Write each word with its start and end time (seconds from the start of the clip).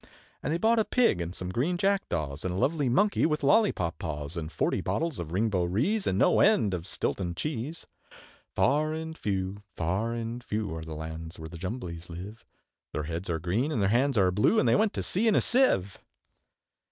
And 0.41 0.51
they 0.51 0.57
bought 0.57 0.79
a 0.79 0.83
Pig, 0.83 1.21
and 1.21 1.35
some 1.35 1.49
green 1.51 1.77
Jack 1.77 2.09
daws, 2.09 2.43
And 2.43 2.51
a 2.55 2.57
lovely 2.57 2.89
Monkey 2.89 3.27
with 3.27 3.43
lollipop 3.43 3.99
paws, 3.99 4.35
And 4.35 4.51
forty 4.51 4.81
bottles 4.81 5.19
of 5.19 5.31
Ring 5.31 5.51
Bo 5.51 5.63
Ree, 5.63 6.01
And 6.07 6.17
no 6.17 6.39
end 6.39 6.73
of 6.73 6.87
Stilton 6.87 7.35
Cheese. 7.35 7.85
Far 8.55 8.95
and 8.95 9.15
few, 9.15 9.61
far 9.75 10.11
and 10.13 10.43
few, 10.43 10.73
Are 10.75 10.81
the 10.83 10.95
lands 10.95 11.37
where 11.37 11.49
the 11.49 11.55
Jumblies 11.59 12.09
live; 12.09 12.43
Their 12.93 13.03
heads 13.03 13.29
are 13.29 13.37
green, 13.37 13.71
and 13.71 13.79
their 13.79 13.89
hands 13.89 14.17
are 14.17 14.31
blue, 14.31 14.57
And 14.59 14.67
they 14.67 14.75
went 14.75 14.93
to 14.93 15.03
sea 15.03 15.27
in 15.27 15.35
a 15.35 15.39
Sieve. 15.41 15.99